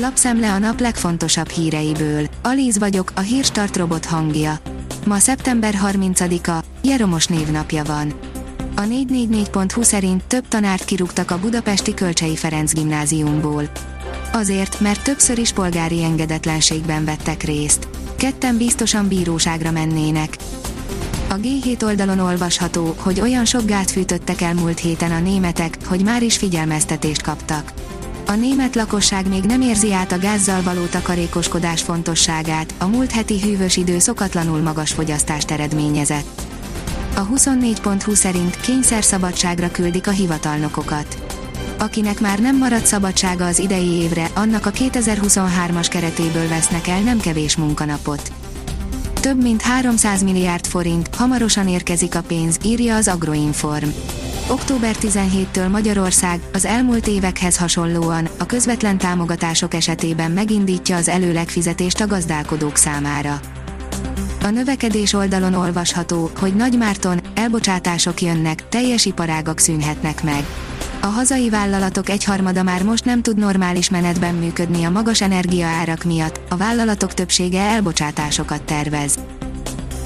[0.00, 2.26] Lapszemle a nap legfontosabb híreiből.
[2.42, 4.58] Alíz vagyok, a hírstart robot hangja.
[5.06, 8.12] Ma szeptember 30-a, Jeromos névnapja van.
[8.76, 13.70] A 444.hu szerint több tanárt kirúgtak a budapesti Kölcsei Ferenc gimnáziumból.
[14.32, 17.88] Azért, mert többször is polgári engedetlenségben vettek részt.
[18.16, 20.36] Ketten biztosan bíróságra mennének.
[21.28, 26.02] A G7 oldalon olvasható, hogy olyan sok gát fűtöttek el múlt héten a németek, hogy
[26.02, 27.72] már is figyelmeztetést kaptak.
[28.30, 33.40] A német lakosság még nem érzi át a gázzal való takarékoskodás fontosságát, a múlt heti
[33.40, 36.42] hűvös idő szokatlanul magas fogyasztást eredményezett.
[37.14, 41.18] A 24.20 szerint kényszer szabadságra küldik a hivatalnokokat.
[41.78, 47.20] Akinek már nem maradt szabadsága az idei évre, annak a 2023-as keretéből vesznek el nem
[47.20, 48.32] kevés munkanapot.
[49.20, 53.88] Több mint 300 milliárd forint, hamarosan érkezik a pénz, írja az Agroinform.
[54.50, 62.06] Október 17-től Magyarország, az elmúlt évekhez hasonlóan, a közvetlen támogatások esetében megindítja az előlegfizetést a
[62.06, 63.40] gazdálkodók számára.
[64.42, 70.44] A növekedés oldalon olvasható, hogy Nagymárton, elbocsátások jönnek, teljes iparágak szűnhetnek meg.
[71.00, 76.40] A hazai vállalatok egyharmada már most nem tud normális menetben működni a magas energiaárak miatt,
[76.48, 79.18] a vállalatok többsége elbocsátásokat tervez.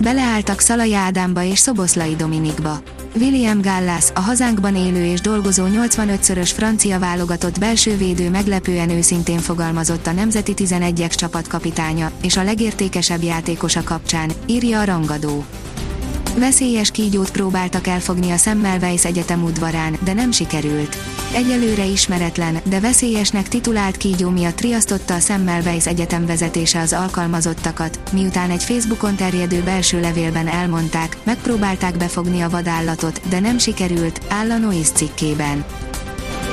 [0.00, 2.78] Beleálltak Szalai Ádámba és Szoboszlai Dominikba.
[3.20, 10.06] William Gallas, a hazánkban élő és dolgozó 85-szörös francia válogatott belső védő meglepően őszintén fogalmazott
[10.06, 15.44] a Nemzeti 11-ek csapatkapitánya, és a legértékesebb játékosa kapcsán, írja a rangadó.
[16.38, 20.96] Veszélyes kígyót próbáltak elfogni a Semmelweis Egyetem udvarán, de nem sikerült.
[21.34, 28.50] Egyelőre ismeretlen, de veszélyesnek titulált kígyó miatt riasztotta a Semmelweis Egyetem vezetése az alkalmazottakat, miután
[28.50, 34.56] egy Facebookon terjedő belső levélben elmondták, megpróbálták befogni a vadállatot, de nem sikerült, áll a
[34.56, 35.64] Noise cikkében.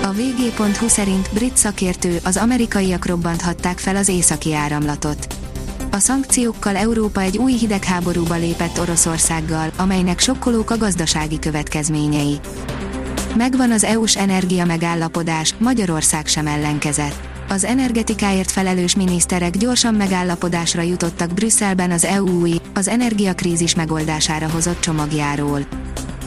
[0.04, 5.43] A vg.hu szerint brit szakértő az amerikaiak robbanthatták fel az északi áramlatot.
[5.94, 12.40] A szankciókkal Európa egy új hidegháborúba lépett Oroszországgal, amelynek sokkolók a gazdasági következményei.
[13.36, 17.16] Megvan az EU-s energia megállapodás, Magyarország sem ellenkezett.
[17.50, 24.80] Az energetikáért felelős miniszterek gyorsan megállapodásra jutottak Brüsszelben az EU új, az energiakrízis megoldására hozott
[24.80, 25.60] csomagjáról.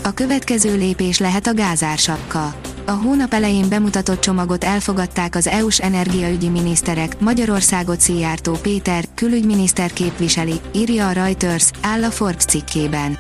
[0.02, 2.54] A következő lépés lehet a gázársapka.
[2.88, 10.60] A hónap elején bemutatott csomagot elfogadták az EU-s energiaügyi miniszterek, Magyarországot Szijjártó Péter, külügyminiszter képviseli,
[10.74, 13.19] írja a Reuters, áll a Forbes cikkében.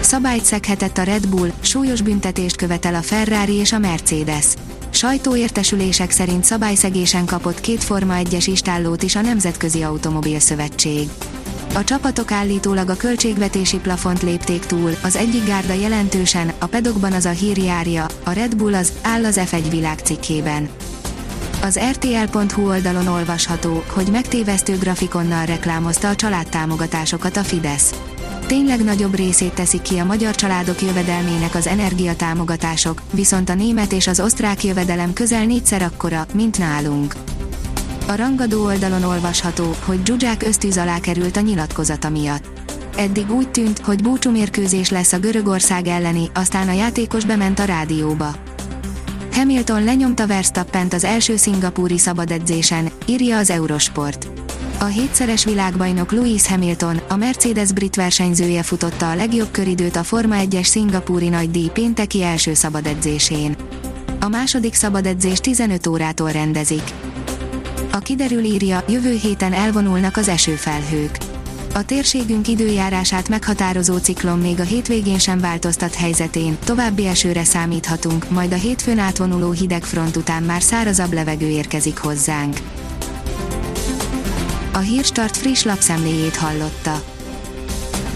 [0.00, 4.46] Szabályt szeghetett a Red Bull, súlyos büntetést követel a Ferrari és a Mercedes.
[4.90, 11.08] Sajtóértesülések szerint szabályszegésen kapott két Forma 1-es istállót is a Nemzetközi Automobil Szövetség.
[11.74, 17.24] A csapatok állítólag a költségvetési plafont lépték túl, az egyik gárda jelentősen, a pedokban az
[17.24, 20.68] a hír járja, a Red Bull az, áll az F1 világcikkében.
[21.62, 27.94] Az RTL.hu oldalon olvasható, hogy megtévesztő grafikonnal reklámozta a családtámogatásokat a Fidesz.
[28.46, 34.06] Tényleg nagyobb részét teszik ki a magyar családok jövedelmének az energiatámogatások, viszont a német és
[34.06, 37.14] az osztrák jövedelem közel négyszer akkora, mint nálunk.
[38.10, 42.44] A rangadó oldalon olvasható, hogy Zsuzsák ösztűz alá került a nyilatkozata miatt.
[42.96, 48.34] Eddig úgy tűnt, hogy búcsúmérkőzés lesz a Görögország elleni, aztán a játékos bement a rádióba.
[49.32, 54.26] Hamilton lenyomta Verstappent az első szingapúri szabadedzésen, írja az Eurosport.
[54.78, 60.36] A hétszeres világbajnok Lewis Hamilton, a Mercedes brit versenyzője futotta a legjobb köridőt a Forma
[60.38, 63.56] 1-es szingapúri nagydíj pénteki első szabadedzésén.
[64.20, 66.82] A második szabadedzés 15 órától rendezik.
[67.92, 71.18] A kiderül írja, jövő héten elvonulnak az esőfelhők.
[71.74, 78.52] A térségünk időjárását meghatározó ciklon még a hétvégén sem változtat helyzetén, további esőre számíthatunk, majd
[78.52, 82.56] a hétfőn átvonuló hideg front után már szárazabb levegő érkezik hozzánk.
[84.72, 87.02] A Hírstart friss lapszemléjét hallotta.